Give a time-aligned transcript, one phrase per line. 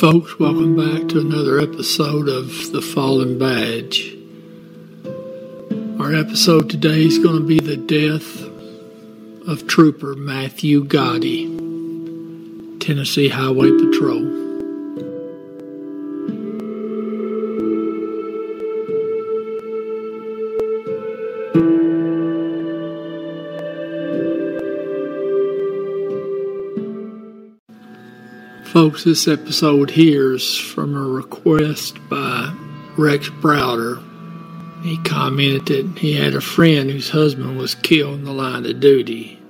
[0.00, 0.38] folks.
[0.38, 4.16] Welcome back to another episode of The Fallen Badge.
[6.00, 8.40] Our episode today is going to be the death
[9.46, 11.48] of Trooper Matthew Gatti,
[12.78, 14.49] Tennessee Highway Patrol.
[28.72, 32.54] Folks, this episode here is from a request by
[32.96, 34.00] Rex Browder.
[34.84, 38.78] He commented that he had a friend whose husband was killed in the line of
[38.78, 39.40] duty.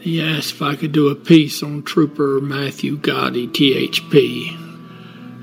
[0.00, 4.54] He asked if I could do a piece on Trooper Matthew Gatti, THP.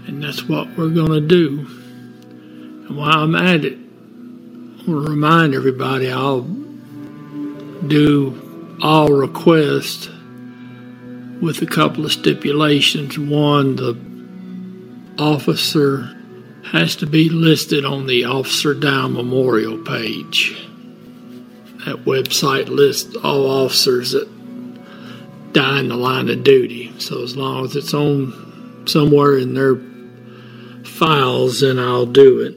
[0.08, 1.66] And that's what we're going to do.
[2.88, 6.42] And while I'm at it, I want to remind everybody I'll
[7.88, 10.08] do all requests
[11.42, 13.18] with a couple of stipulations.
[13.18, 13.98] One, the
[15.22, 16.14] officer
[16.72, 20.58] has to be listed on the Officer Down Memorial page.
[21.86, 24.28] That website lists all officers that
[25.54, 26.94] die in the line of duty.
[27.00, 29.78] So as long as it's on somewhere in their
[30.84, 32.56] files, then I'll do it.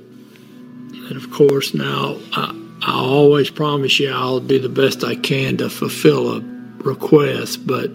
[1.09, 5.57] And of course, now I, I'll always promise you I'll do the best I can
[5.59, 6.41] to fulfill a
[6.79, 7.91] request, but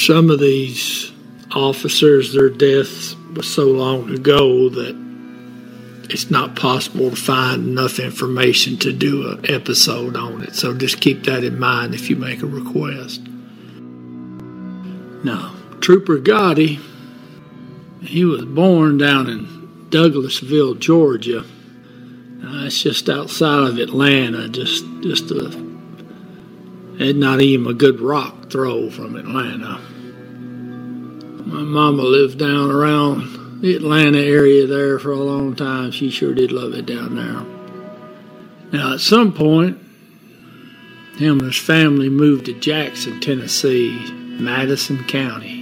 [0.00, 1.12] some of these
[1.52, 4.96] officers, their deaths was so long ago that
[6.08, 10.54] it's not possible to find enough information to do an episode on it.
[10.54, 13.20] So just keep that in mind if you make a request.
[15.22, 16.80] Now, Trooper Gatti,
[18.02, 21.40] he was born down in Douglasville, Georgia.
[21.40, 25.70] Uh, it's just outside of Atlanta, just just a
[27.00, 29.80] and not even a good rock throw from Atlanta.
[31.46, 35.90] My mama lived down around the Atlanta area there for a long time.
[35.90, 37.44] She sure did love it down there.
[38.72, 39.78] Now, at some point,
[41.16, 45.60] him and his family moved to Jackson, Tennessee, Madison County.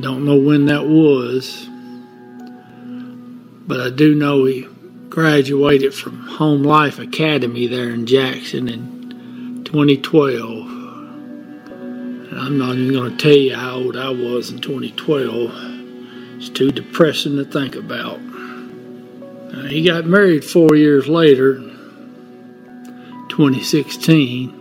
[0.00, 1.66] Don't know when that was,
[3.66, 4.68] but I do know he
[5.08, 10.69] graduated from Home Life Academy there in Jackson in 2012.
[12.40, 16.38] I'm not even going to tell you how old I was in 2012.
[16.38, 18.18] It's too depressing to think about.
[18.18, 21.56] Uh, he got married four years later,
[23.28, 24.56] 2016.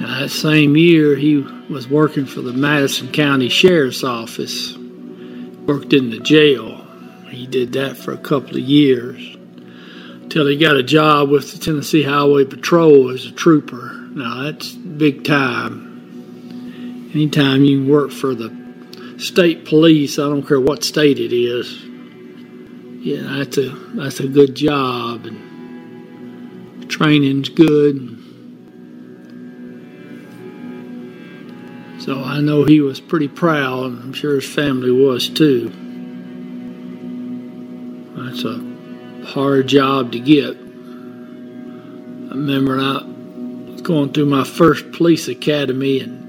[0.00, 1.38] Now, that same year, he
[1.68, 4.76] was working for the Madison County Sheriff's Office,
[5.66, 6.76] worked in the jail.
[7.30, 9.36] He did that for a couple of years
[10.30, 13.92] till he got a job with the Tennessee Highway Patrol as a trooper.
[14.12, 15.87] Now that's big time.
[17.14, 18.54] Anytime you work for the
[19.18, 21.82] state police, I don't care what state it is.
[23.00, 28.16] Yeah, that's a that's a good job and training's good.
[32.00, 35.70] So I know he was pretty proud, and I'm sure his family was too.
[38.16, 40.56] That's a hard job to get.
[40.56, 43.02] I remember I
[43.70, 46.27] was going through my first police academy in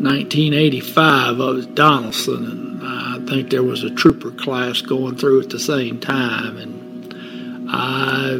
[0.00, 1.40] 1985.
[1.40, 5.58] I was Donaldson, and I think there was a trooper class going through at the
[5.58, 8.30] same time, and I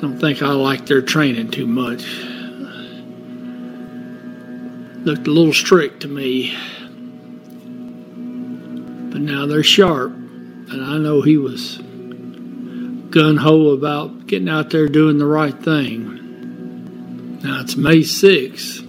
[0.00, 2.04] don't think I liked their training too much.
[5.04, 6.54] Looked a little strict to me,
[9.10, 10.18] but now they're sharp
[10.70, 11.78] and I know he was
[13.10, 17.38] gun ho about getting out there doing the right thing.
[17.42, 18.82] Now it's May 6,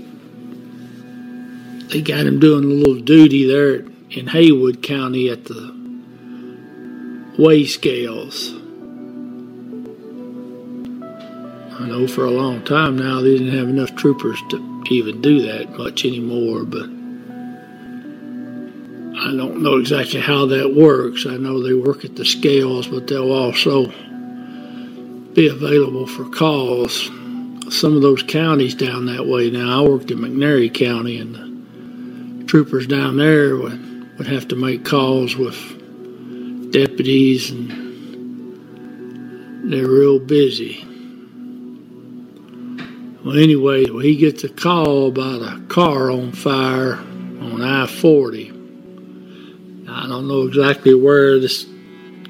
[1.90, 5.73] they got him doing a little duty there in Haywood County at the
[7.38, 8.52] weigh scales.
[11.78, 15.43] I know for a long time now they didn't have enough troopers to even do
[15.43, 16.95] that much anymore, but
[19.26, 21.26] I don't know exactly how that works.
[21.26, 23.87] I know they work at the scales, but they'll also
[25.32, 27.11] be available for calls.
[27.69, 31.34] Some of those counties down that way now, I worked in McNairy County, and
[32.40, 35.56] the troopers down there would, would have to make calls with
[36.70, 37.70] deputies, and
[39.73, 40.84] they're real busy.
[43.25, 48.45] Well, anyway, he gets a call about a car on fire on I 40.
[50.16, 51.66] I don't don't know exactly where this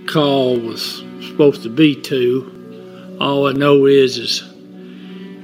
[0.09, 3.17] call was supposed to be to.
[3.21, 4.43] All I know is is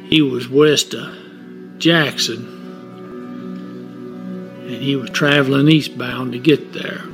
[0.09, 2.45] he was west of Jackson
[4.67, 7.05] and he was traveling eastbound to get there.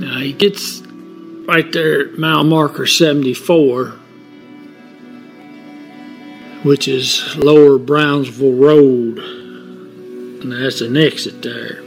[0.00, 0.82] Now he gets
[1.48, 3.94] right there at mile marker 74,
[6.62, 9.41] which is Lower Brownsville Road,
[10.42, 11.78] and that's an exit there.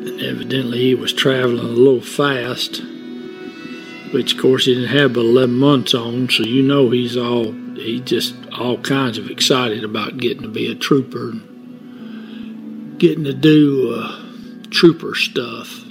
[0.00, 2.82] And evidently, he was traveling a little fast,
[4.12, 7.52] which of course he didn't have but 11 months on, so you know he's all
[7.52, 13.34] he just all kinds of excited about getting to be a trooper, and getting to
[13.34, 13.94] do.
[13.94, 14.20] Uh,
[14.74, 15.84] trooper stuff.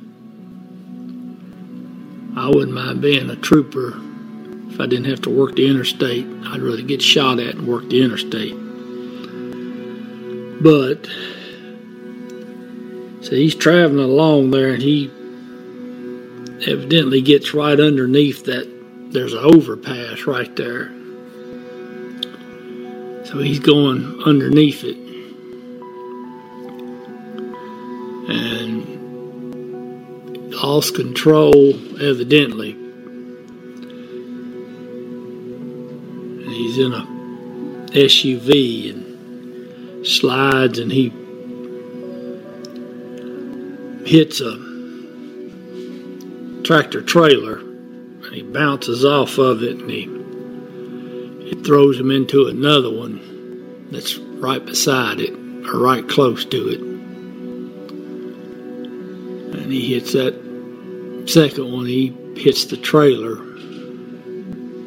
[2.35, 3.93] I wouldn't mind being a trooper
[4.73, 6.25] if I didn't have to work the interstate.
[6.47, 8.55] I'd rather get shot at and work the interstate.
[10.63, 11.05] But,
[13.23, 15.11] so he's traveling along there and he
[16.67, 18.71] evidently gets right underneath that.
[19.11, 20.87] There's an overpass right there.
[23.25, 24.97] So he's going underneath it.
[28.27, 28.93] and
[30.53, 32.82] lost control, evidently.
[36.73, 37.05] He's in a
[37.91, 41.09] SUV and slides, and he
[44.09, 44.57] hits a
[46.63, 50.09] tractor trailer, and he bounces off of it, and he
[51.51, 55.33] it throws him into another one that's right beside it,
[55.67, 56.79] or right close to it
[59.61, 60.33] and he hits that
[61.27, 61.85] second one.
[61.85, 63.37] He hits the trailer,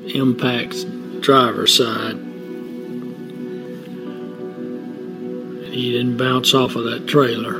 [0.08, 0.84] impacts
[1.26, 2.16] driver's side.
[5.74, 7.56] He didn't bounce off of that trailer.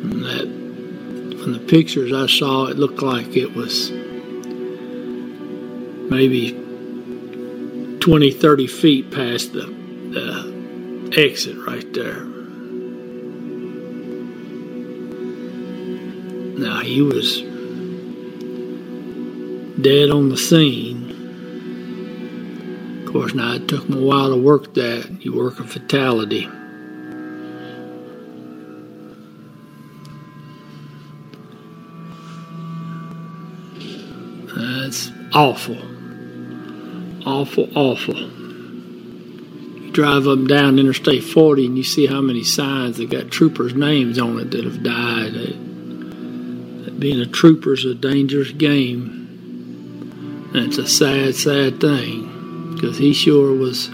[0.00, 0.46] And that,
[1.42, 3.90] from the pictures I saw, it looked like it was
[6.10, 6.52] maybe
[8.00, 12.24] 20, 30 feet past the, the exit right there.
[16.58, 17.51] Now he was
[19.82, 21.10] dead on the scene.
[23.04, 25.18] Of course, now it took him a while to work that.
[25.20, 26.48] You work a fatality.
[34.56, 35.78] That's awful.
[37.26, 38.16] Awful, awful.
[38.16, 43.30] You drive up and down Interstate 40 and you see how many signs that got
[43.30, 45.32] troopers' names on it that have died
[47.02, 49.21] being a trooper is a dangerous game.
[50.54, 53.88] It's a sad, sad thing because he sure was.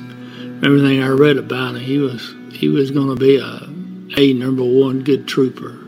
[0.61, 3.69] Everything I read about him, he was he was going to be a
[4.21, 5.85] a number one good trooper.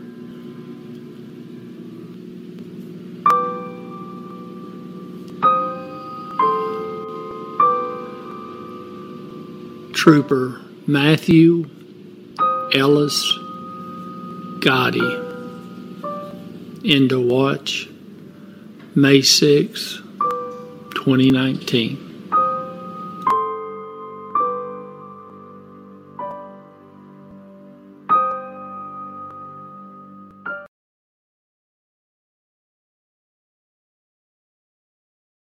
[9.93, 11.69] Trooper Matthew
[12.73, 13.37] Ellis
[14.61, 14.99] Gatti.
[16.85, 17.89] End of watch
[18.95, 20.00] May 6,
[21.05, 22.10] 2019.